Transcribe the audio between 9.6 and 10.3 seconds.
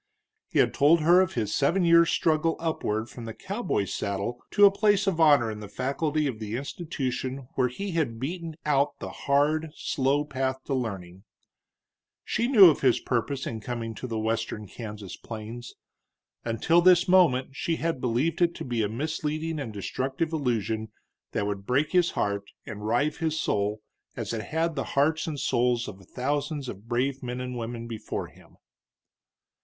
slow